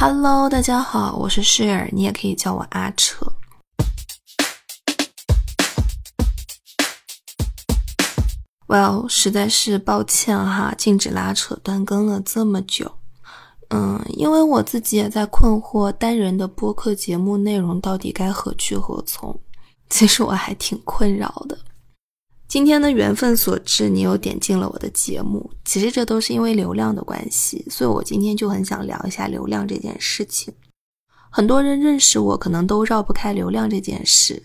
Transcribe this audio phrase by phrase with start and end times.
[0.00, 3.26] Hello，大家好，我是 Shir，你也可以叫我阿扯。
[8.68, 12.92] Well，实在是抱歉哈，禁止拉扯断更了这么久。
[13.70, 19.36] 嗯，因为我自己也在困惑单人的播客节目内容到底该何去何从。
[19.90, 21.58] 其实我还挺困扰的。
[22.48, 25.50] 今天的缘分所致，你又点进了我的节目。
[25.66, 30.52] 其实这都是因为流量的关系，所以我今天就很想聊一下流量这件事情。
[31.28, 34.42] 很多人认识我，可能都绕不开流量这件事。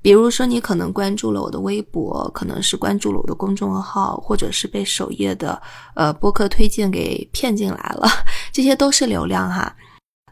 [0.00, 5.60] 比如说，你可能关注了我的微博，可能是关注了我的公众号，或者是被首页的
[5.96, 8.08] 呃播客推荐给骗进来了，
[8.52, 9.74] 这些都是流量哈。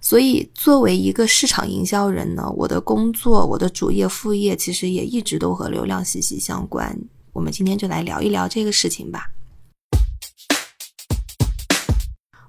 [0.01, 6.99] 所以，作为一个市场营销人呢，我的工作、我的主业、副业，其实也一直都和流量息息相关。
[7.33, 9.27] 我们今天就来聊一聊这个事情吧。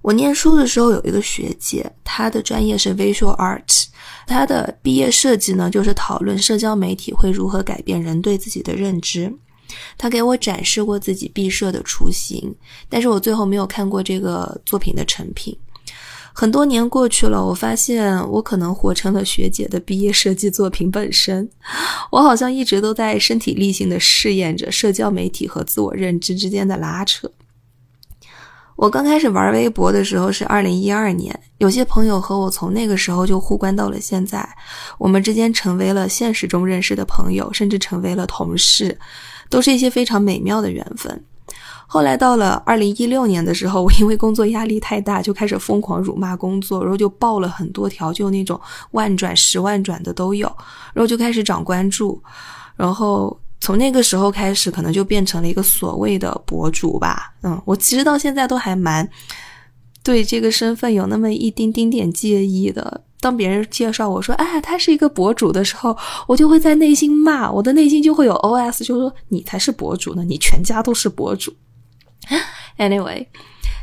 [0.02, 3.85] 我念书的时候有一个学姐，她的专业是 Visual Art，
[4.26, 9.31] 她的毕业设计呢就是讨论社交媒体会如何改变人对自己的认知。
[9.98, 12.55] 她给我展示过自己毕设的雏形，
[12.87, 15.55] 但是我最后没有看过这个作品的成品。
[16.40, 21.49] 很多年过去了，我发现我可能活成了学姐的毕业设计作品本身。
[22.12, 27.29] 我好像一直都在身体力行地试验着社交媒体和自我认知之间的拉扯。
[28.77, 34.48] 我刚开始玩微博的时候是二零一二年，有些朋友和我从那个时候就互关到了现在，
[34.98, 38.98] 我们之间成为了现实中认识的朋友，甚至成为了同事，
[39.49, 41.21] 都是一些非常美妙的缘分。
[41.91, 50.48] 后来到了二零一六年的时候， 我因为工作压力太大，就开始疯狂辱骂工作，然后就爆了很多条，就那种万转、十万转的都有，
[50.93, 52.21] 然后就开始涨关注，
[52.76, 57.34] 然后从那个时候开始，可能就变成了一个所谓的博主吧。
[57.41, 59.09] 嗯，我其实到现在都还蛮
[60.03, 63.01] 对这个身份有那么一丁丁点介意的。
[63.21, 65.97] 当别人介绍我说，哎，他是一个博主的时候，
[66.28, 71.52] 我就会在内心骂，我的内心就会有 OS，就说你才是博主呢，你全家都是博主。
[72.78, 73.28] Anyway，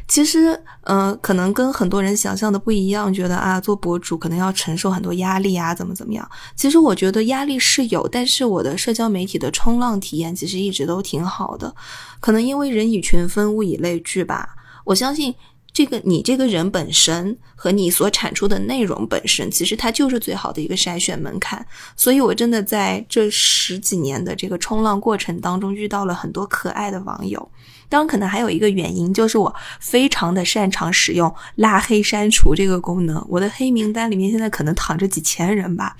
[0.08, 6.26] 其实，嗯，可能跟很多人想象的不一样，觉得啊，做博主可能要承受很多压力啊，怎么怎么样？
[6.54, 11.74] 其实我觉得压力是有，但是我的社交媒体的冲浪体验其实一直都挺好的。
[12.20, 14.54] 可能因为人以群分，物以类聚吧。
[14.84, 15.34] 我相信
[15.72, 21.66] 这个你这个人本身和你所产出的内容本身，其实它就是最好的一个筛选门槛。
[21.96, 27.50] 所以我真的在这十几年的这个冲浪过程当中，遇到了很多可爱的网友。
[27.88, 33.24] 当然，可能还有一个原因，就是我非常的擅长使用拉黑删除这个功能。
[33.28, 35.96] 我的黑名单里面现在可能躺着几千人吧。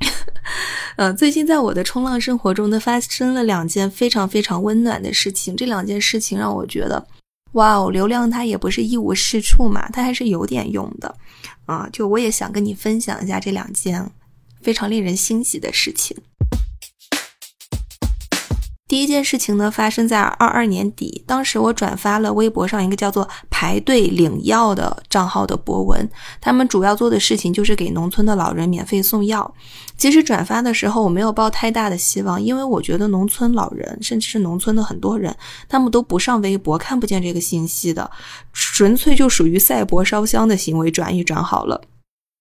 [0.96, 5.56] 呃，最近在我的冲浪生活中呢，发生了两件非常非常温暖的事情。
[5.56, 7.06] 这两件事情让我觉得，
[7.52, 11.14] 哇哦，流量它也不是一无是处嘛，它还是有点用的。
[11.66, 14.10] 啊，就我也想跟你分享一下这两件
[14.62, 16.16] 非常令人欣喜的事情。
[18.90, 21.22] 第一件事情呢，发生在二二年底。
[21.24, 29.54] 当时我转发了微博上一个叫做“排队领药”的账号的博文，他们主要做的事情就是给农村的老人免费送药。
[29.96, 35.32] 其实转发的时候我没有抱太大的希望，因为我觉得农村老人，甚至是农村的很多人，
[35.68, 38.10] 他们都不上微博，看不见这个信息的，
[38.52, 41.80] 纯粹就属于赛博烧香的行为，转一转好了。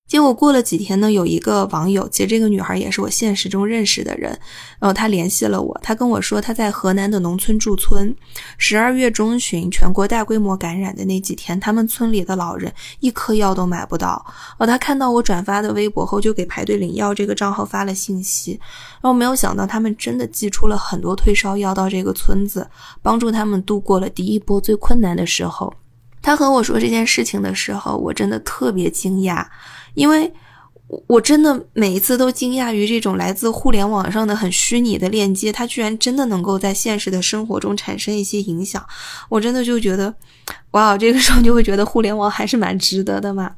[0.09, 4.31] 结果过了几天呢，有一个网友，其实这个女孩也是我现实中认识的人，
[4.80, 8.14] 然后她联系了我，她跟我说她在河南的农村驻村，
[8.58, 14.25] 十二月中旬全国大规模感染的那几天，他们村里的老人一颗药都买不到。
[14.58, 18.59] 哦，她看到我转发的微博后，就给排队领药这个账号发了信息，
[18.94, 22.68] 然后没有想到他们真的寄出了很多退烧药到这个村子，
[23.03, 25.72] 帮助他们度过了第一波最困难的时候。
[26.22, 29.46] 她和我说这件事情的时候，我真的特别惊讶。
[29.94, 30.32] 因为
[31.08, 38.84] 我真的每一次都惊讶于这种来自互联网上的很虚拟的链接，它居然真的能够在现实的生活中产生一些影响。
[39.30, 40.14] 我真的就觉得，
[40.72, 43.52] 哇，这个时候就会觉得互联网还是蛮值得的嘛。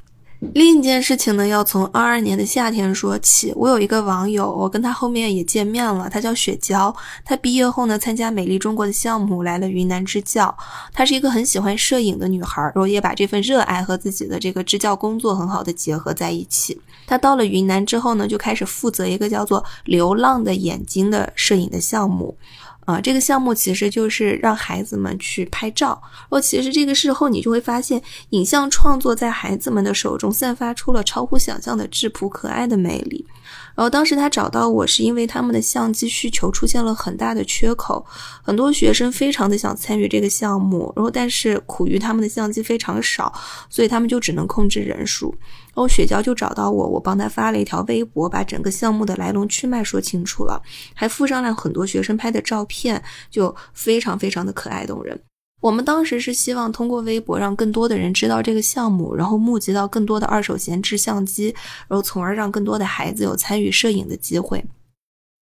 [0.54, 3.52] 另一件事情呢，要从二二年的夏天说起。
[3.54, 6.94] 我有一个网友，我跟他后面也见面了，他叫雪娇。
[7.24, 10.54] 他毕业后呢，参加美丽中国的项目，来了云南支教。
[10.92, 16.78] 她是一个很喜欢摄影的女孩，然后也把这份热爱和自己的这个支教工作很好的结合在一起。
[17.06, 22.36] 她到了云南之后呢，就开始负责一个叫做“流浪的眼睛”的摄影的项目。
[22.84, 26.00] 啊，这个项目其实就是让孩子们去拍照。
[26.02, 33.24] 然后，其实这个时候你就会发现，影像创作在孩子们的手中散发出了超乎想象的质朴可爱的魅力。
[33.74, 38.04] 然后当时他找到我是因为他们的相机需求出现了很大的缺口，
[38.42, 43.32] 很多学生非常的想参与这个项目，然后但是苦于他们的相机非常少，
[43.70, 45.34] 所以他们就只能控制人数。
[45.74, 50.62] 然后雪娇就找到我，我帮他发了一条微博，把整个项目的来龙去脉说清楚了，
[50.94, 55.18] 还附上了很多学生拍的照片，就非常非常的可爱动人。
[55.60, 61.54] 我们当时是希望通过微博让更多的人知道这个项目，然后募集到更多的二手闲置相机，
[61.86, 64.64] 然后从而让更多的孩子有参与摄影的机会。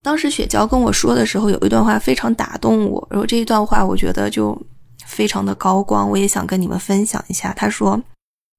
[0.01, 4.59] 当时雪娇跟我说的时候，有一段话非常打动我，然后这一段话我觉得就
[5.05, 7.53] 非常的高光，我也想跟你们分享一下。
[7.53, 8.01] 他说：“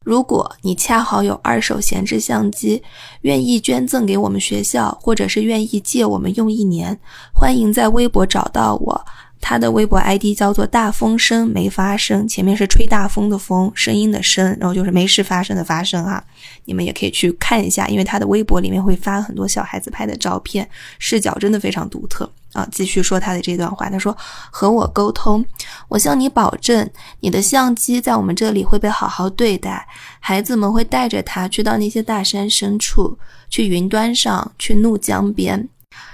[0.02, 2.82] 如果你恰好有二手闲置相机，
[3.20, 6.99] 愿意捐赠给我们学校，或者是愿意借我们用一年，
[7.35, 9.06] 欢迎在微博找到我。”
[9.40, 16.22] 他的微博 ID 叫做“大风声没发生”，前面是吹大风的风，声音的声，然后就是没事发生的发生啊。
[16.66, 22.69] 你们也可以去看一下，因为他的微博里面会发很多小孩子拍的照片，视角真的非常独特啊。
[22.70, 24.16] 继续说他的这段话，他说
[24.52, 25.44] ：“和我沟通，
[25.88, 26.88] 我向你保证，
[27.20, 29.88] 你的相机在我们这里会被好好对待，
[30.20, 35.66] 孩子们会带着它去到那些大山深处，去云端上，去怒江边，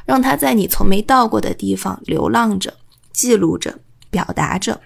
[0.05, 2.73] 让它在你从没到过的地方流浪着。”
[3.17, 3.79] 记录着，
[4.11, 4.79] 表达着，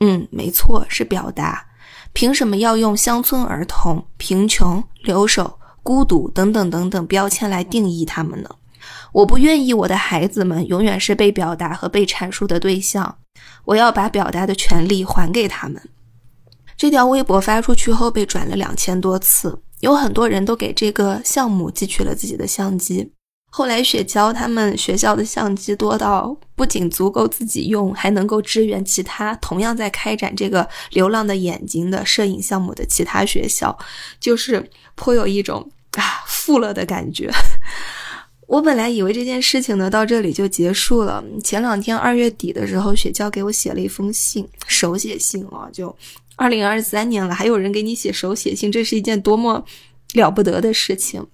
[0.00, 1.66] 嗯，没错，是表达。
[2.14, 8.48] 凭什么要用乡村儿童、贫穷、留守、孤独等等等等标签来定义他们呢？
[9.12, 13.18] 我不愿意我的孩子们永远是被表达和被阐述的对象。
[13.66, 15.80] 我要把表达的权利还给他们。
[16.76, 23.12] 这条微博发出去后被转了两千多次，有很多人都给这个项目寄去了自己的相机。
[23.54, 33.78] 后来，雪娇他们学校的相机多到不仅足够自己用，还能够支援其他同样在开展这个“流浪的眼睛”的摄影项目的其他学校，
[34.18, 37.30] 就是颇有一种啊富了的感觉。
[38.48, 41.22] 我本来以为这件事情呢到这里就结束了。
[41.44, 45.94] 前两天二月底的时候，雪娇给我写了一封信，手写信啊，就
[46.36, 49.62] 二零二三年了，还有人给你写手写信，这是一件多么
[50.14, 51.26] 了不得的事情。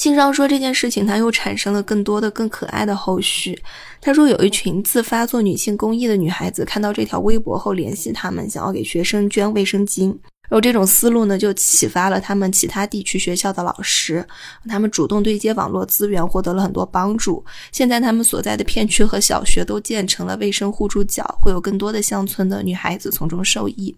[0.00, 3.62] 信上说这件事情，他又产生了更多的、更可爱的后续。
[4.00, 10.06] 他说，有一群自发做女性公益的女孩子看到这条微博后联系他们，想要给学生捐卫生巾。
[10.48, 14.26] 然后这种思路呢，就启发了他们其他地区学校的老师，
[14.66, 17.44] 他们主动对接网络资源，获得了很多帮助。
[17.70, 23.94] 现在他们所在的片区和小学都建成了卫生互助角，会有更多的乡村的女孩子从中受益。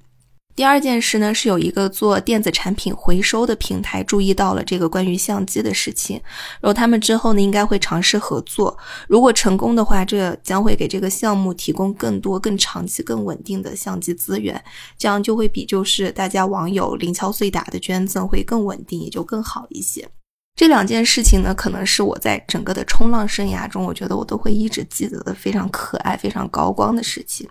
[0.55, 6.21] 第二件事呢，是有一个做电子产品回收的平台注意到了这个关于相机的事情，
[6.61, 8.77] 然后他们之后呢，应该会尝试合作。
[9.09, 14.63] 如果成功的话，这将会给这个项目提供更多、更长期、更稳定的相机资源，
[14.99, 20.07] 这样就会比就是大家网友零敲碎打的捐赠会更稳定，也就更好一些。
[20.55, 27.49] 这两件事情呢，可能是我在整个的冲浪生涯中，我觉得我都会一直记得的非常可爱、非常高光的事情。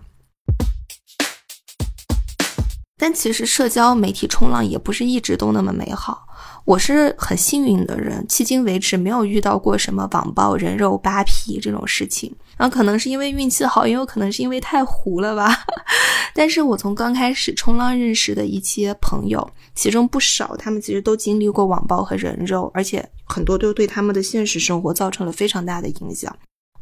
[3.01, 6.27] 但其实社交媒体冲浪也不是一直都那么美好。
[6.65, 12.31] 我是很幸运的人，迄今为止没有遇到过什么网暴、人肉扒皮这种事情。
[12.57, 15.65] 然后可能是因为运气好，也有可能是因为太糊了吧。
[16.35, 26.31] 但是我从刚开始冲浪认识的一些朋友，其中不少他们其实都经历过网暴和人肉，而且很多都对他们的现实生活造成了非常大的影响。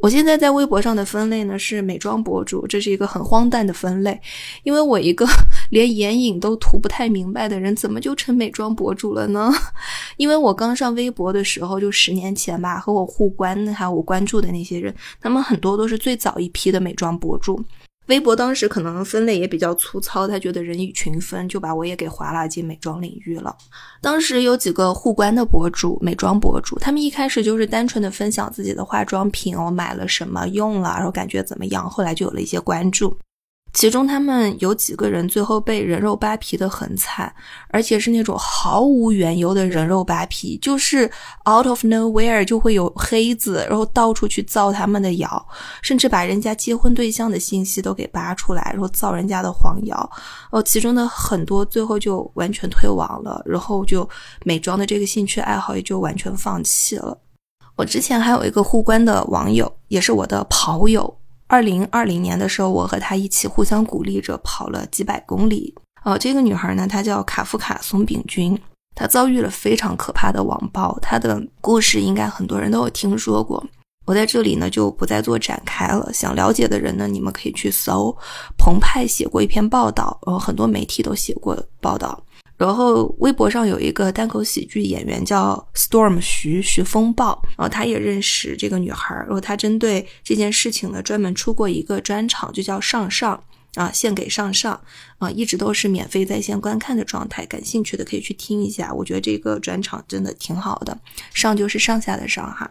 [0.01, 4.19] 我现在在微博上的分类呢是美妆博主，这是一个很荒诞的分类，
[4.63, 5.25] 因为我一个
[5.71, 9.51] 连眼影都涂不太明白的人，怎么就成美妆博主了呢？
[10.15, 17.61] 因为我刚上微博的时候，就十年前吧，和我互关的还有我关注的那些人，他们很多都是最早一批的美妆博主。
[18.09, 23.55] 微博当时可能分类也比较粗糙，他觉得人以群分，就把我也给划拉进美妆领域了。
[24.01, 33.15] 当时有几个互关的博主，美妆博主，他们一开始就是单纯的分享自己的化妆品，我买了什么用了，然后感觉怎么样，后来就有了一些关注。
[33.79, 37.33] 其中他们有几个人最后被人肉扒皮的很惨，
[37.69, 41.09] 而且是那种毫无缘由的人肉扒皮，就是
[41.49, 45.47] out of nowhere 就会有黑子，然后到处去造他们的谣，
[45.81, 50.11] 甚至把人家结婚对象的信息都给扒出来，然后造人家的黄谣。
[50.51, 54.05] 哦，其中的很多最后就完全退网了，然后就
[54.43, 57.17] 美妆的这个兴趣爱好也就完全放弃了。
[57.77, 61.15] 我之前还有一个互关的网友，也是我的跑友。
[61.49, 65.73] 二零二零年的时候，我和她一起互相鼓励着跑了几百公里。
[66.05, 68.55] 哦，这个女孩呢，她叫卡夫卡松饼君，
[68.93, 73.65] 她遭遇了非常可怕的网暴，她的故事应该很多人都有听说过。
[74.05, 76.13] 我在这里呢就不再做展开了。
[76.13, 78.15] 想了解的人呢，你们可以去搜，
[78.55, 82.23] 澎湃写过一篇报道，然后很多媒体都写过报道。
[82.59, 93.41] 然后微博上有一个单口喜剧演员叫 Storm 徐徐风暴，然后他也认识这个女孩，然后他针对这件事情呢专门出过一个专场，就叫上上
[93.75, 94.79] 啊，献给上上
[95.19, 100.99] 啊，一直都是免费在线观看的状态，感兴趣的可以去听一下，我觉得这个专场真的挺好的，
[101.33, 102.69] 上就是上下的上哈。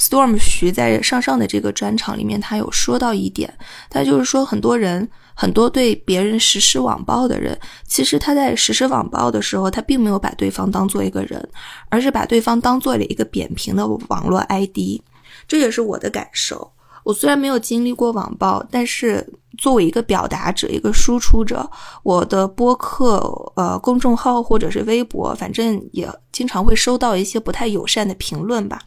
[0.00, 3.52] Storm 徐在上上的这个专场里面，他有说到一点，
[3.90, 5.08] 他就是说很多人。
[5.32, 11.48] 很多对别人实施网暴的人，其实他在实施网暴的时候，他并没有把对方当做一个人，
[11.88, 15.00] 而是把对方当做了一个扁平的网络 ID。
[15.48, 16.70] 这也是我的感受。
[17.04, 19.26] 我虽然没有经历过网暴，但是
[19.56, 21.70] 作为一个表达者、一个输出者，
[22.02, 23.16] 我的播客、
[23.56, 28.78] 呃公众号或者是微博，反正也经常会收到一些不太友善的评论吧。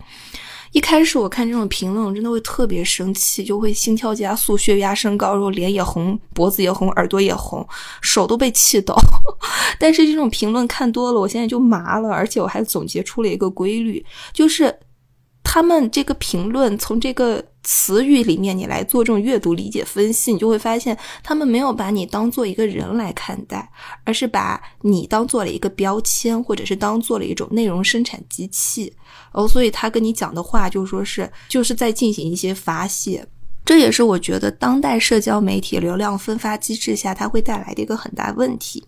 [0.74, 7.65] 一开始我看这种评论，我真的会特别生气，就会心跳加速、血压升高，然后脸也红、脖子也红、耳朵也红，
[8.01, 8.94] 手都被气抖。
[9.80, 14.77] 但是这种评论看多了，我现在就麻了，而且我还总结出了一个规律，就是。
[15.46, 23.72] 他们这个评论从这个词语里面，你来做这种阅读理解分析，你就会发现，他们没有把你当做一个人来看待，
[24.03, 28.93] 而是把你当做了一个标签，或者是当做了一种内容生产机器。
[29.32, 33.25] 哦，所以他跟你讲的话，就说是就是在进行一些发泄。
[33.65, 38.84] 这也是我觉得当代社交媒体流量分发机制下，它会带来的一个很大问题。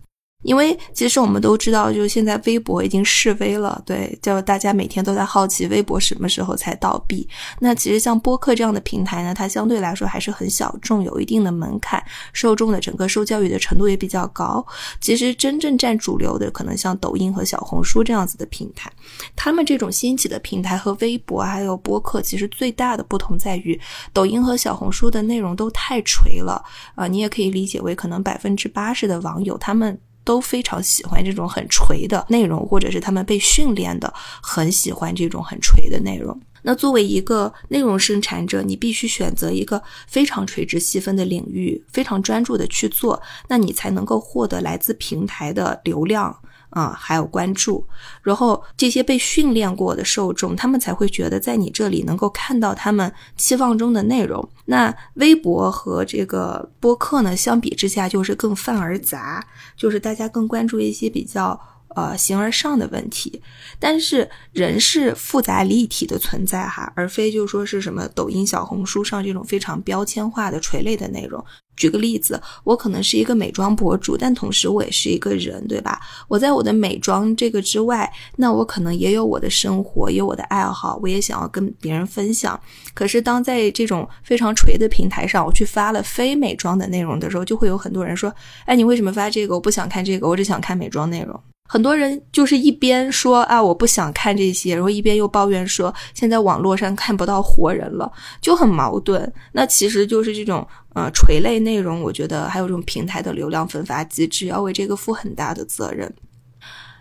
[0.45, 7.27] 因为其实我们都知道，就是现在微博已经示威了，对，就大家每天都在好奇微博什么时候才倒闭。
[7.59, 14.63] 那其实像播客这样的平台呢，它相对来说还是很小众，有一定的门槛，受众的整个受教育的程度也比较高。
[15.01, 18.91] 其实真正占主流的，可能像抖音和小红书这样子的平台。
[19.35, 23.79] 他们这种兴起的平台和微博还有播客，其实最大的不同在于，
[24.13, 29.99] 抖音和小红书的内容都太垂了啊，你也可以理解为可能百分之八十的网友他们。
[30.25, 36.37] 都非常喜欢这种很垂的内容，或者是他们被训练的很喜欢这种很垂的内容。
[36.63, 46.35] 那作为一个内容生产者，你必须选择一个非常垂直细分的领域，非常专注的去做，那你才能够获得来自平台的流量。
[46.69, 47.85] 啊，还有关注，
[48.21, 54.47] 然后这些被训练过的受众，他们才会觉得在你这里能够看到他们期望中的内容。
[54.65, 59.45] 那微博和这个播客呢，相比之下就是更泛而杂，
[59.77, 61.59] 就是大家更关注一些比较。
[61.95, 63.41] 呃，形而上的问题，
[63.79, 71.43] 但是人是复杂立体的存在哈，而非就说是什么抖音、小红书上这种非常标签化的垂类的内容。
[71.77, 75.99] 举个例子，我可能是一个美妆博主，但同时我也是一个人，对吧？
[76.27, 82.59] 我在我的美妆这个之外，那我可能也有我的生活，有我的爱好，我也想要跟别人分享。
[82.93, 88.33] 可是当在这种非常垂的平台上，我去发了非美妆的内容的时候，就会有很多人说
[88.65, 89.55] ：“哎，你为什么发这个？
[89.55, 99.31] 我不想看这个，我只想看美妆内容。”很多人就是一边说啊我不想看这些，然后一边又抱怨说现在网络上看不到活人了，就很矛盾。
[99.51, 106.13] 那其实就是这种呃垂类内容，我觉得还有这种平台的流量分发机制要为这个负很大的责任。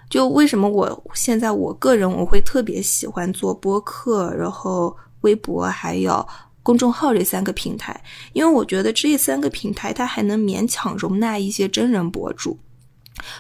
[0.09, 6.27] 就为什么我现在我个人我会特别喜欢做播客，然后微博还有
[6.63, 8.03] 公众号这三个平台，
[8.33, 12.59] 因为我觉得这三个平台它还能勉强容纳一些真人博主。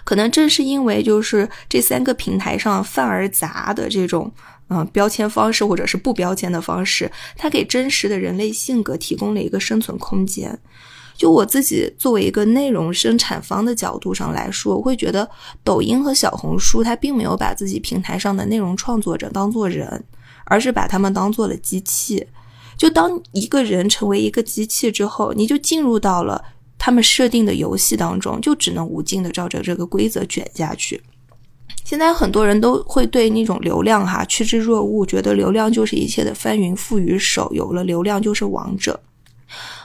[0.04, 4.32] 可能正是因为就是这三个平台上泛而杂的这种
[4.68, 10.58] 嗯标签方式或者是不标签的方式，它给真实的人类性格提供了一个生存空间。
[11.16, 15.28] 就我自己作为一个内容生产方的角度上来说，我会觉得
[15.62, 20.04] 抖音和小红书它并没有把自己平台上的内容创作者当做人，
[20.44, 22.26] 而是把他们当做了机器。
[22.76, 26.44] 就当一个人成为一个机器之后，你就进入到了。
[26.84, 31.00] 他们设定的游戏当中，就只能无尽的照着这个规则卷下去。
[31.82, 39.00] 现在很多人都会对那种流量哈趋之若鹜，觉得流量就是一切的翻云覆雨手，有了流量就是王者。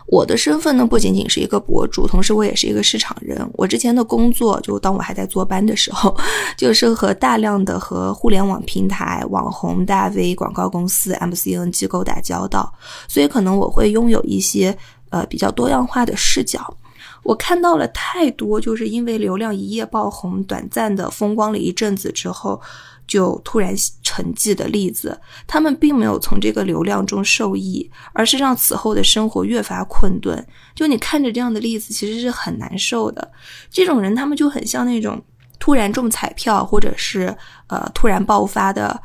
[0.07, 3.49] 我的身份呢，不仅仅是一个博主，同时我也是一个市场人。
[3.53, 6.13] 我之前的工作，就当我还在坐班的时候，
[6.57, 12.73] 就是和大量的和互联网平台、网红、大 V、广告公司、MCN 机构打交道，
[13.07, 14.77] 所以可能我会拥有一些
[15.11, 16.75] 呃比较多样化的视角。
[17.23, 22.59] 我看到了太多，就是因为流量一夜爆红、短暂的风光了一阵子之后，
[23.07, 25.19] 就突然沉寂的例子。
[25.45, 30.45] 他们并没有从这个流量中受益，而是让此后的生活越发困顿。
[30.73, 33.31] 就你看着这样的例子，其实是很难受的。
[33.69, 35.21] 这种人，他们就很像那种
[35.59, 37.35] 突然中彩票，或者是
[37.67, 38.99] 呃突然爆发的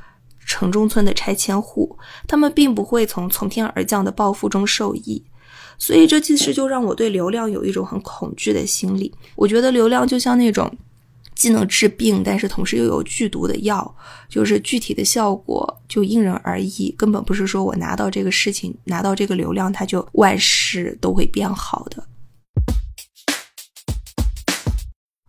[0.46, 5.22] 城中村的拆迁户，他们并不会从从天而降的暴富中受益。
[5.78, 9.12] 所以这其实就让我对流量有一种很恐惧的心理。
[9.36, 10.72] 我觉得流量就像那种
[11.34, 13.94] 既能治病，但是同时又有剧毒的药，
[14.28, 22.04] 就是具体的效果就因人而异，根本不是说我拿到这个事情，拿到这个流量，它就万事都会变好的。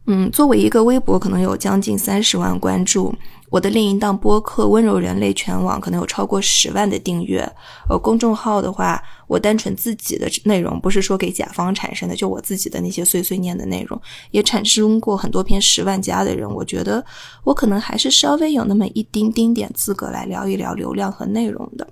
[0.08, 3.12] 嗯，作为一个微博，可能有将近三十万关注。
[3.56, 7.50] 我的另一档播客《温柔人类全网》可能有超过十万的订阅。
[7.90, 13.98] 呃，公众号的话，我单纯自己的内容，不是说给甲方产生的，就我自己的那些碎碎念的内容，
[14.32, 16.54] 也产生过很多篇十万加的人。
[16.54, 17.02] 我觉得
[17.46, 21.88] 我可能还是稍微有那么一丁丁点资格来聊一聊流量和内容的。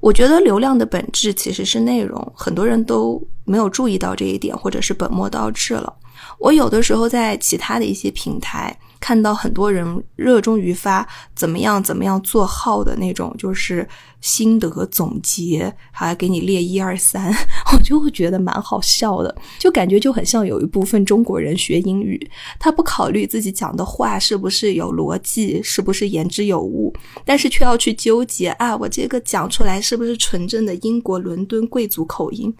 [0.00, 5.92] 我觉得流量的本质其实是内容，很多人都没有注意到这一点，或者是本末倒置了。
[6.38, 13.88] 我有的时候在其他的一些平台看到很多人热衷于发怎么样怎么样做号的那种，就是
[14.20, 17.32] 心得总结，还给你列一二三，
[17.72, 26.92] 我就会觉得蛮好笑的，就感觉就很像有一部分中国人学英语，他不考虑自己讲的话是不是有逻辑，是不是言之有物，
[27.24, 32.52] 但是却要去纠结啊，我这个讲出来是不是纯正的英国伦敦贵族口音？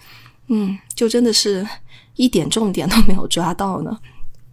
[0.48, 1.66] 嗯，就真的是。
[2.18, 3.98] 一点重点都没有抓到呢。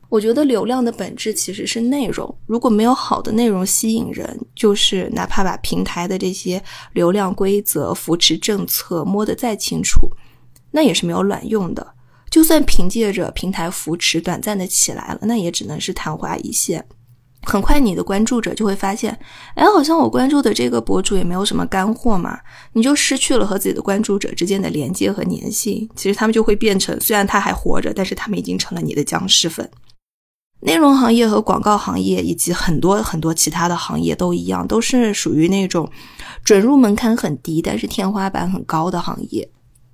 [0.07, 10.09] 我觉得流量的本质其实是内容，如果没有好的内容吸引人，就是哪怕把平台的这些流量规则、扶持政策摸得再清楚，
[10.71, 11.85] 那也是没有卵用的。
[12.29, 16.85] 就算凭借着平台扶持短暂的起来了，那也只能是昙花一现。
[17.45, 19.17] 很快，你的关注者就会发现，
[19.53, 22.39] 哎，好像我关注的这个博主也没有什么干货嘛，
[22.73, 25.87] 你就失去了和自己的关注者之间的连接和粘性。
[25.95, 29.69] 其实他们就会变成，虽然他还活着，但是他们已经成了你的僵尸粉。
[30.61, 35.89] 内容行业和广告行业以及很多很多其他的行业都一样，都是属于那种
[36.43, 39.47] 准入门槛很低，但是天花板很高的行业。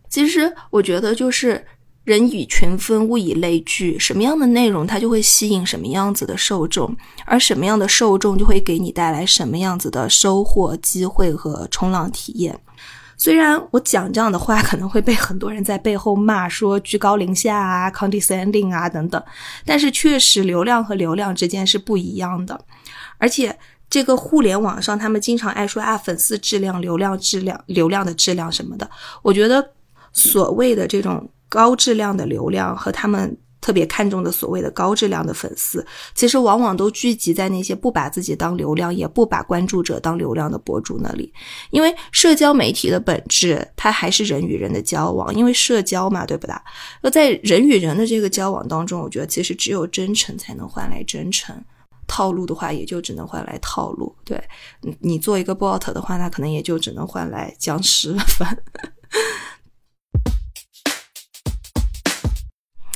[0.09, 1.65] 其实我觉得就是。
[2.03, 12.59] 人以群分，物以类聚，什么样的内容它就会吸引什么样子的受众，而什么样的受众就会给你带来什么样子的收获、机会和冲浪体验。
[13.17, 19.23] 虽然我讲这样的话可能会被很多人在背后骂，说居高临下啊、condescending 啊等等，
[19.63, 22.59] 但是确实流量和流量之间是不一样的。
[23.19, 23.55] 而且
[23.91, 28.89] 这个互联网上他们经常爱说啊，粉丝质量、流量质量、流量的质量什么的，
[29.21, 29.63] 我觉得
[30.11, 31.29] 所谓的这种。
[31.51, 35.85] 高质量的流量和他们特别看重的所谓的高质量的粉丝，
[36.15, 41.31] 其实往往都聚集在那些不把自己当流量，也不把关注者当流量的博主那里。
[41.71, 46.55] 因为社交媒体的本质，它还是人与人的交往，因为社交嘛，对不对？
[47.03, 51.53] 那在人与人的这个交往当中，我觉得其实只有真诚才能换来真诚，
[52.07, 54.15] 套路的话也就只能换来套路。
[54.23, 54.41] 对
[55.01, 58.47] 你做一个 bot 的话，那可能也就只能换来僵尸粉。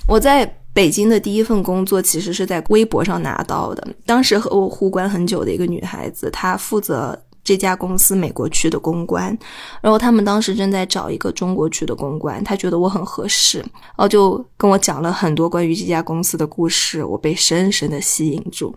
[0.08, 3.88] 我在北京的第一份工作，其实是在微博上拿到的。
[4.06, 9.36] 当时和我互关很久的一个女孩子，她负责这家公司美国区的公关，
[9.82, 18.76] 然后他们当时正在找一个中国区的公关，她觉得我很合适，然后就跟我讲了很多关于这家公司的故事，我被深深的吸引住。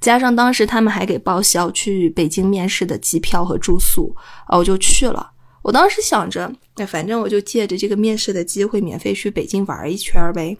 [0.00, 4.14] 加上当时他们还给报销去北京面试的机票和住宿，
[4.46, 5.32] 啊，我就去了。
[5.62, 10.56] 我当时想着，那反正我就借着这个面试的机会，免费去北京玩一圈呗。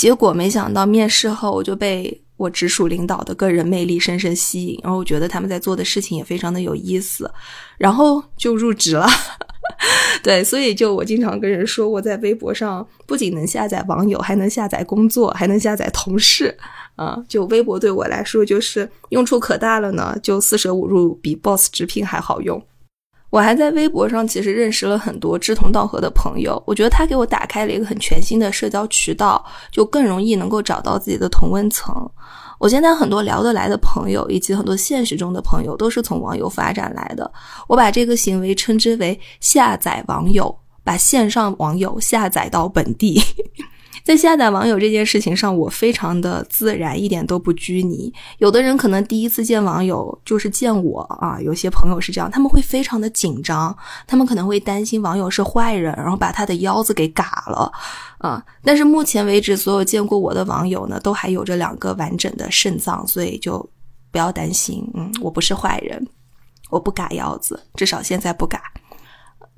[0.00, 7.30] 结果没想到面试后，我就被我直属领导的个人魅力深深吸引，然后我觉得他们在做的事情也非常的有意思，
[7.76, 9.06] 然后就入职了。
[10.24, 16.56] 对，所以就我经常跟人说，我在微博上不仅能下载网友，还能下载工作，还能下载同事。
[16.96, 22.62] 啊，就微博对我来说就是用处可大了呢，就四舍五入比 Boss 直聘还好用。
[23.30, 31.94] 我还在微博上其实认识了很多志同道合的朋友，我觉得他给我打开了一个很全新的社交渠道，就更容易能够找到自己的同温层。
[32.58, 37.32] 我现在很多聊得来的朋友，以及很多现实中的朋友，都是从网友发展来的。
[37.68, 43.22] 我把这个行为称之为下载网友，把线上网友下载到本地。
[44.04, 48.12] 在下载网友这件事情上，我非常的自然，一点都不拘泥。
[48.38, 57.70] 有的人可能第一次见网友就是见我啊，有些朋友是这样，他们会非常的紧张，他们可能会担心网友是坏人，然后把他的腰子给嘎了
[58.18, 58.44] 啊。
[58.64, 63.68] 但是目前为止，所有见过我的网友呢，都还有着两个完整的肾脏，所以就
[64.10, 66.04] 不要担心，嗯，我不是坏人，
[66.70, 68.60] 我不嘎腰子，至少现在不嘎。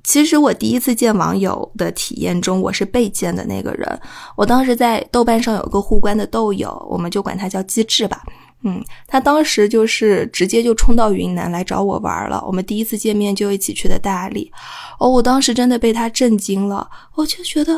[0.03, 4.01] 其实我第一次见网友的体验中，我是被见的那个人。
[4.35, 8.21] 我当时在豆瓣上有个互关的豆友，我们就管他叫机智吧。
[8.65, 12.43] 嗯，他当时就是直接就冲到云南来找我玩了。
[12.47, 14.51] 我们第一次见面就一起去的大理。
[14.99, 17.73] 哦，我当时真的被他震惊了，我就觉得，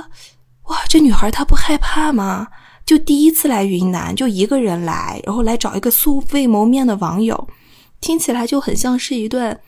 [0.65, 2.47] 哇，这女孩她不害怕吗？
[2.85, 7.47] 就第一次来云南，就一个人来，然后来找一个素未谋面的网友，
[7.99, 9.59] 听起来就很像是一段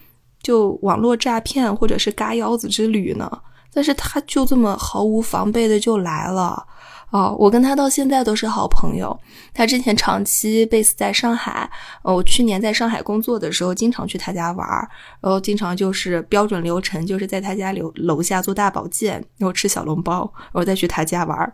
[0.48, 3.30] 就网络诈骗或者是嘎腰子之旅呢。
[3.74, 6.66] 但是他就这么毫无防备的就来了。
[7.10, 9.18] 哦，我跟他到现在都是好朋友。
[9.54, 11.70] 他之前长期 base 在上海，
[12.02, 14.90] 呃，我去年在上海工作的时候，经常去他家玩儿，
[15.22, 21.54] 然后经常就是标准流程，就是在他家楼楼下做大保健，然后吃小笼包，然后再去他家玩儿。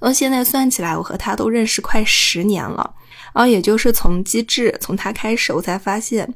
[0.00, 2.94] 然后现在算起来，我和他都认识快十年了。
[3.34, 6.34] 然后也就是从机智从他开始，我才发现。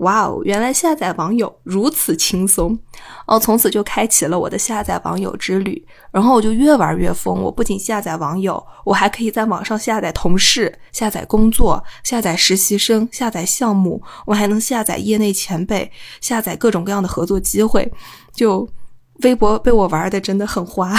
[0.00, 2.78] 哇哦，原来下载网友如此轻松
[3.26, 3.38] 哦！
[3.38, 5.86] 从此就开启了我的下载网友之旅。
[6.10, 17.92] 然后我就越玩越疯，我不仅下载网友，我还可以在网上下载同事、下载工作、下载实习生、下载项目，我还能下载业内前辈、下载各种各样的合作机会。
[18.32, 18.66] 就
[19.22, 20.96] 微博被我玩的真的很花。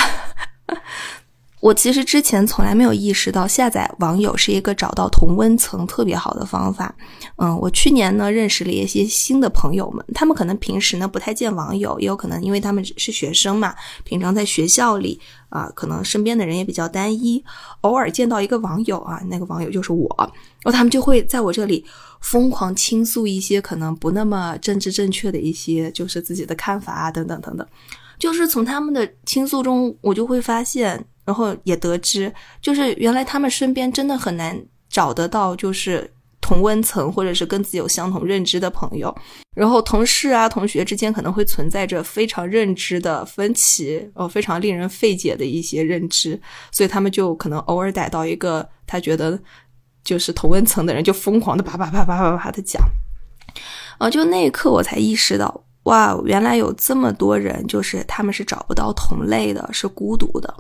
[1.62, 6.94] 我其实之前从来没有意识到下载网友是一个找到同温层特别好的方法。
[7.38, 15.20] 嗯，我去年呢认识了一些新的朋友们，他们可能平时呢不太见网友，也有可能因为他们是学生嘛，平常在学校里
[15.50, 17.44] 啊，可能身边的人也比较单一，
[17.82, 21.86] 偶尔见到一个网友啊，那个网友就是我，然后他们就会在我这里
[22.22, 27.68] 疯狂倾诉一些可能不那么政治正确的一些就是自己的看法啊，等等等等，
[28.18, 31.06] 就是从他们的倾诉中，我就会发现。
[31.32, 32.30] 然后也得知，
[32.62, 39.16] 就是原来他们身边真的很难找得到，就是同温层或者是跟自己有相同认知的朋友。
[39.56, 46.38] 然后同事啊、同学之间可能会存在着非常认知的分歧，哦，非常令人费解的一些认知，
[46.70, 49.40] 所以他们就可能偶尔逮到一个他觉得
[50.04, 52.84] 就是同温层的人，就疯狂的叭叭叭叭叭叭的讲。
[54.00, 60.54] 啊，就那一刻我才意识到，哇，原来有这么多人，就是他们是找不到同类的，是孤独的。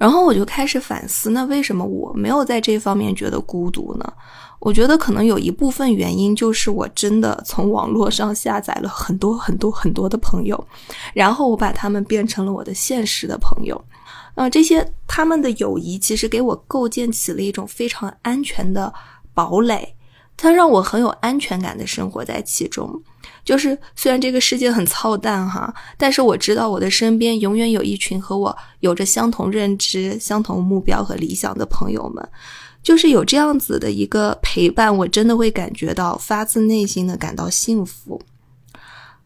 [0.00, 4.12] 然后我就开始反思，那为什么我没有在这方面觉得孤独呢？
[4.58, 10.66] 我觉得可能有一部分原因就是我真的从网络上下载了很多很多很多的朋友，
[11.12, 13.78] 然后我把他们变成了我的现实的朋友，
[14.36, 18.90] 呃，这些他们的友谊其实给我构建起了一种非常安全的
[19.34, 19.94] 堡垒，
[20.34, 23.02] 它让我很有安全感的生活在其中。
[23.44, 32.28] 就是虽然这个世界很操蛋哈，但是我知道我的身边永远有一群和我有着相同认知、相同目标和理想的朋友们。
[32.82, 38.18] 就是有这样子的一个陪伴，我真的会感觉到发自内心的感到幸福。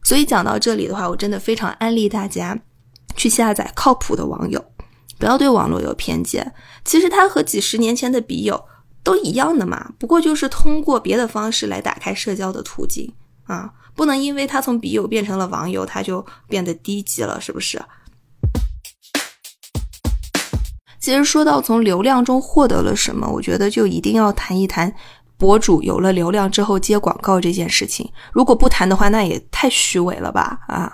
[0.03, 2.59] 所以讲到这里的话，我真的非常安利大家
[3.15, 4.65] 去下载靠谱的网友，
[5.19, 6.53] 不要对网络有偏见。
[6.85, 8.61] 其实它和几十年前的笔友
[9.05, 13.13] 都一样的嘛，不过就是通过别的方式来打开社交的途径
[13.45, 13.73] 啊。
[13.95, 17.81] 不能因为他从笔友变成了网友，他就变得低级了，是不是？
[21.01, 24.91] 其实说到从流量中获得了什么，我觉得就一定要谈一谈
[25.37, 28.11] 博主有了流量之后接广告这件事情。
[28.33, 30.61] 如果不谈的话，那也太虚伪了吧？
[30.67, 30.93] 啊！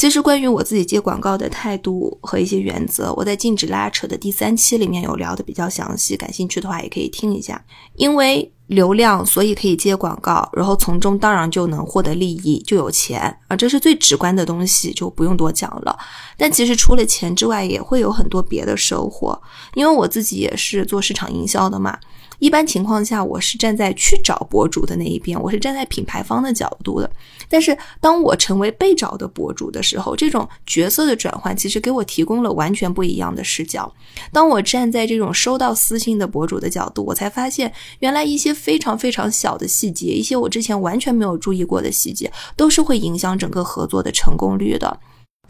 [0.00, 7.62] 其实关于我自己接广告的态度和一些原则，我在禁止拉扯的第三期里面有聊的比较详细，感兴趣的话也可以听一下。
[7.96, 15.94] 因为流量，所以可以接广告，然后从中当然就能获得利益，就有钱啊，这是最直观的东西，就不用多讲了。
[16.38, 19.38] 但其实除了钱之外，也会有很多别的收获，
[19.74, 21.98] 因为我自己也是做市场营销的嘛。
[22.40, 27.08] 一般情况下，我是站在去找博主的那一边，我是站在品牌方的角度的。
[27.50, 33.92] 但是，当我成为被找的博主的时候，这种角色的转换其实给我提供了完全不一样的视角。
[34.32, 44.98] 当我站在这种收到私信的博主的角度，我才发现，原来一些非常非常小的细节，一些我之前完全没有注意过的细节，都是会影响整个合作的成功率的。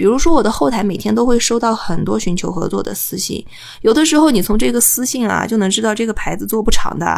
[0.00, 3.44] 比如说，我的后台每天都会收到很多寻求合作的私信，
[3.82, 7.14] 有的时候你从这个私信啊就能知道这个牌子做不长的，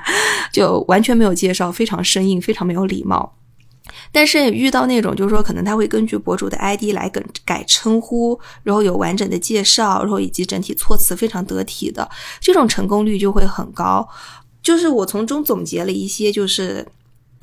[0.50, 3.34] 就完全没有介绍，非常生硬，非常没有礼貌。
[4.10, 14.08] 但是遇到那种，就是说可能他会根据博主的 ID 来改改称呼，然后有完整的介绍，然后以及整体措辞非常得体的，这种成功率就会很高。
[14.62, 16.86] 就是我从中总结了一些，就是。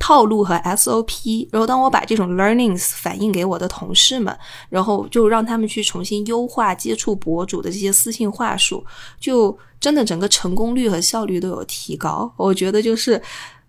[0.00, 4.36] 套路和 SOP，然后当我把这种 learnings 反映给我的同事们，
[4.70, 8.82] 然后就让他们去重新优化接触博主的这些私信话术，
[9.20, 12.32] 就真的整个成功率和效率都有提高。
[12.36, 13.20] 我觉得就是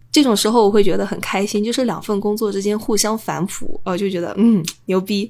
[0.10, 5.30] 这种时候我会觉得很开心，就是两份工作之间互相反哺，我就觉得嗯牛逼。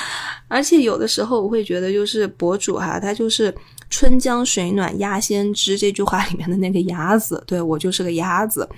[0.48, 3.52] 而且有的时候我会觉得就是博主哈，他就是
[3.88, 8.68] 春江水暖鸭先知这句话里面的那个鸭子，对我就是个鸭子。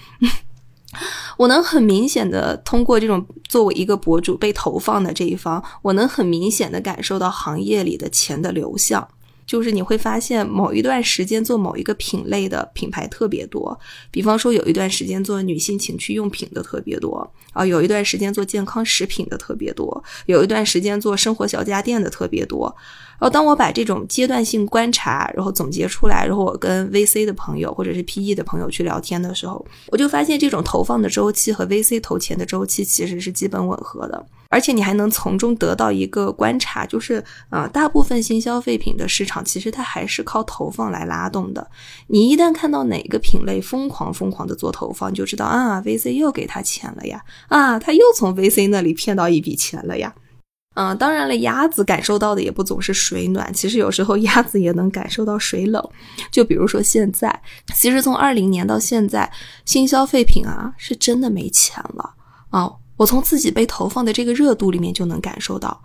[1.37, 9.07] 我能很明显的通过这种作为一个博主被投放的这一方，我能很明显的感受到行业里的钱的流向。
[9.46, 13.78] 就是你会发现某一段时间做某一个品类的品牌特别多，
[14.11, 22.74] 比方说有一段时间做女性情趣用品的特别多啊，有一段时间做健康食品的特别多，有一段时间做生活小家电的特别多。
[23.18, 34.27] 然后当我把这种阶段性观察，然后总结出来，然后我跟 VC 的朋友或者是 PE 的朋友去聊天的时候，我就发现这种投放的周期和 VC 投钱的周期其实是基本吻合的。
[34.50, 41.68] 而且你还能从中得到一个观察，就是啊，大部分新消费品的市场其实它还是靠投放来拉动的。
[42.07, 50.14] 你一旦看到哪个品类疯狂疯狂的做投放，就知道啊，VC 又给他钱了呀，啊，他又从 VC 那里骗到一笔钱了呀。
[50.74, 55.82] 嗯，当然了，鸭子感受到的也不总是水暖，其实有时候 鸭子也能感受到水冷。
[56.30, 57.42] 就比如说现在，
[57.74, 59.32] 其实从二零年到现在，
[59.64, 62.14] 新消费品啊是真的没钱了
[62.50, 62.70] 啊。
[62.96, 65.82] 我从自己被投放的这个热度里面就能感受到，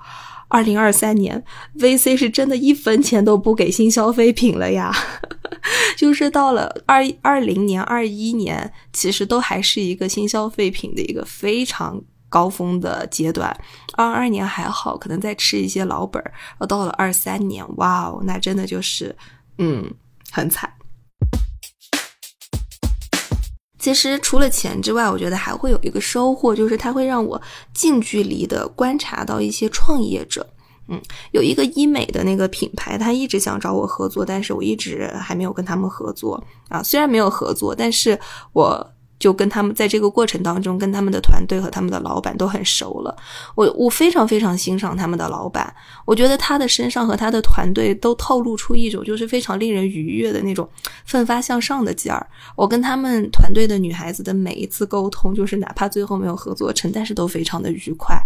[0.48, 1.44] 二零二三年
[1.78, 4.92] VC 是真的一分钱都不给新消费品了呀。
[5.98, 13.54] 就是到了二二零年、二一年，其实都还是一个新消费品的一个非常高峰的阶段。
[13.94, 16.32] 二二年还好，可能在吃一些老本儿。
[16.68, 19.14] 到了二三年，哇哦，那真的就是
[19.58, 19.92] 嗯，
[20.32, 20.72] 很惨。
[23.78, 27.42] 其实除了钱之外，我觉得还会有一个收获，就是它会让我
[27.74, 30.48] 近距离的观察到一些创业者。
[30.88, 36.82] 嗯，有一个医美的那个品牌，他一直想找我合作，但是我一直还没有跟他们合作啊。
[36.84, 38.20] 虽然没有合作，但是
[38.54, 38.94] 我。
[39.20, 43.16] 就跟他们在这个过程当中，跟他们的团队和他们的老板都很熟了。
[43.54, 45.72] 我我非常非常欣赏他们的老板，
[46.06, 50.68] 我觉得他的身上和他的团队都透露出一种就是非常令人愉悦的那种
[51.06, 52.26] 奋发向上的劲儿。
[52.56, 58.18] 我跟他们团队的女孩子的每一次沟通，就是哪怕最后没有合作成，但是都非常的愉快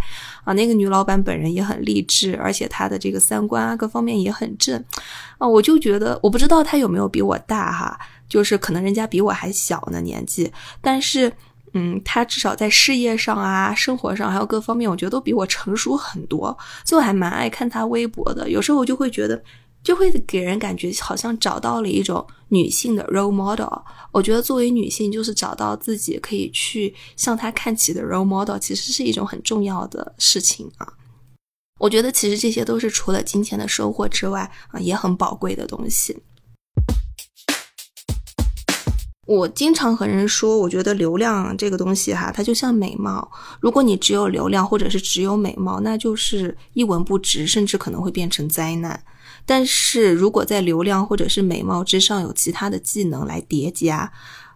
[0.43, 0.53] 啊。
[0.53, 4.83] 那个女老板本人也很励志，而且她的这个三观啊各方面也很正
[5.39, 5.47] 啊。
[5.47, 7.99] 我就觉得，我不知道她有没有比我大哈。
[8.33, 11.31] 就是可能人家比我还小呢年纪，但是，
[11.73, 16.57] 嗯，他至少在事业上啊、生活上还有各方面，我觉得都比我成熟很多。
[16.83, 19.39] 所以我还蛮爱看他微博的，有时候我就会觉得，
[19.83, 23.71] 就会给人感觉好像找到了一种女性的 role model。
[24.11, 30.87] 我觉得作为女性，就是找到自己可以去向他看齐的 role model，其实是一种很重要的事情啊。
[31.79, 36.17] 我觉得其实这些都是除了金钱的收获之外啊，也很宝贵的东西。
[39.25, 43.31] 我经常和人说，我觉得流量这个东西哈，它就像美貌。
[43.61, 49.01] 如果你只有流量，或者是只有美貌，那就是一文不值，甚至可能会变成灾难。
[49.45, 54.11] 但是如果在流量或者是美貌之上有其他的技能来叠加，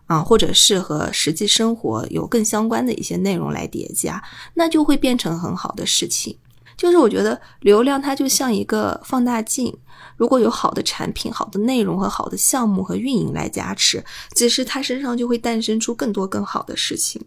[0.07, 4.21] 啊，或者是和实际生活有更相关的一些内容来叠加，
[4.53, 6.37] 那就会变成很好的事情。
[6.77, 9.75] 就是我觉得流量它就像一个放大镜。
[10.15, 17.21] 如果有好的产品、好的内容和好的项目和运营来加持，其实它身上就会诞生出更多更好的事情。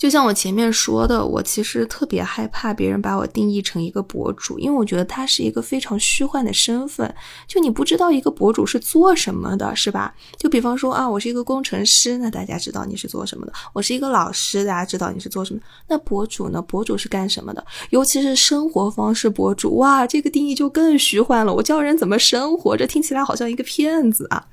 [0.00, 7.14] 就像我前面说的，我其实特别害怕别人把我定义成一个博主，因为我觉得他是一个非常虚幻的身份。
[7.46, 10.14] 就你不知道一个博主是做什么的，是吧？
[10.38, 15.60] 就比方说啊，我是一个工程师，那大家知道你是做什么的；我是一个老师，大家知道你是做什么。
[15.86, 16.62] 那博主呢？
[16.62, 17.62] 博主是干什么的？
[17.90, 21.52] 尤其是生活方式博主，哇，这个定义就更虚幻了。
[21.52, 24.46] 我教人怎么生活，这听起来好像一个骗子啊。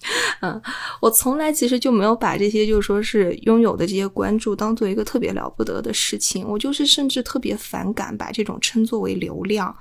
[0.40, 0.60] 嗯，
[1.00, 6.46] 我从来其实就没有把这些，就是说是拥有的这些关注当做一个特别了不得的事情。
[6.48, 9.74] 我就是甚至特别反感把这种称作为流量，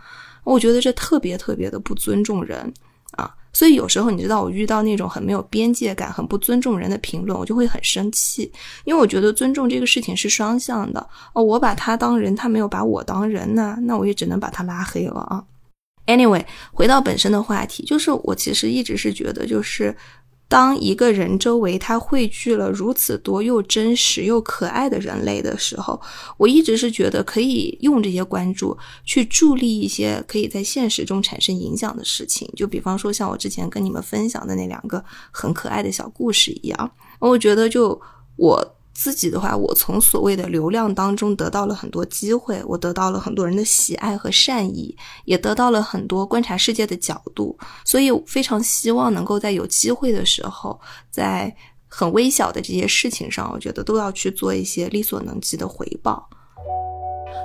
[0.43, 2.73] 我觉得这特别特别的不尊重人
[3.12, 3.32] 啊。
[3.53, 8.51] 所以有时候你知道，我遇到那种很没有边界感、很不尊重人的评论，我就会很生气，
[8.86, 11.43] 因为我觉得尊重这个事情是双向的哦。
[11.43, 15.43] 我把他当人，他没有把我当人呢，那我也只能把他拉黑了啊。
[16.07, 19.95] Anyway，回到本身的话题，就是我其实一直是觉得，就是
[20.47, 26.01] 当一个人周围他汇聚了如此多又真实又可爱的人类的时候，
[26.37, 32.49] 我一直是觉得可以用这些关注去助力一些可以在现实中产生影响的事情。
[32.55, 38.01] 就比方说像我之前跟你们分享的那两个很可爱的小故事一样，我觉得就
[38.37, 38.76] 我。
[38.99, 47.55] 自己的话，我从所谓的流量当中得到了很多机会，我得到了很多人的喜爱和善意，也得到了很多观察世界的角度，
[47.86, 50.79] 所以非常希望能够在有机会的时候，
[51.12, 51.55] 在
[51.88, 56.27] 很微小的这些事情上，我觉得都要去做一些力所能及的回报。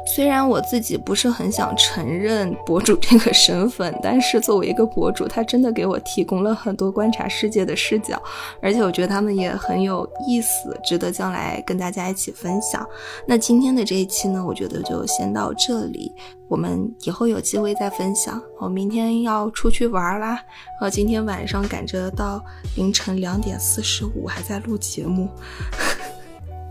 [0.05, 8.21] 虽然我自己不是很想承认博主这个身份，但是作为一个博主，他真的给我提供了很多观察世界的视角，
[8.61, 12.85] 而且我觉得他们也很有意思，值得将来跟大家一起分享。
[13.27, 16.13] 那今天的这一期呢，我觉得就先到这里，
[16.49, 18.43] 我们以后有机会再分享。
[18.59, 20.39] 我明天要出去玩啦，
[20.81, 22.45] 我，今天晚上赶着到
[22.77, 25.29] 凌晨两点四十五还在录节目。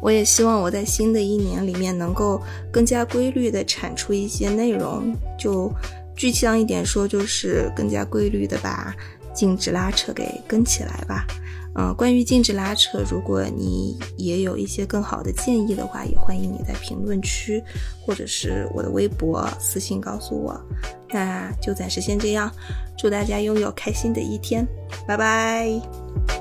[0.02, 5.72] 我也希望我在新的一年里面能够更加规律的产出一些内容，就
[6.16, 8.94] 具象一点说，就是更加规律的把
[9.34, 11.26] 禁止拉扯给跟起来吧。
[11.74, 17.64] 嗯，关于禁止拉扯，如果你也有一些更好的建议的话，也欢迎你在评论区
[18.06, 20.60] 或者是我的微博私信告诉我。
[21.10, 22.52] 那就暂时先这样，
[22.98, 24.68] 祝大家拥有开心的一天，
[25.08, 26.41] 拜拜。